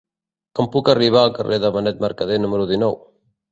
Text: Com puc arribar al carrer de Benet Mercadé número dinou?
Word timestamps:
Com 0.59 0.69
puc 0.75 0.89
arribar 0.93 1.21
al 1.27 1.35
carrer 1.37 1.61
de 1.67 1.71
Benet 1.77 2.03
Mercadé 2.07 2.41
número 2.47 2.69
dinou? 2.75 3.01